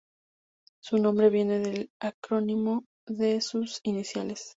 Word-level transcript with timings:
Su 0.81 0.97
nombre 0.97 1.29
viene 1.29 1.59
del 1.59 1.91
acrónimo 1.99 2.85
de 3.05 3.39
sus 3.39 3.81
iniciales.. 3.83 4.49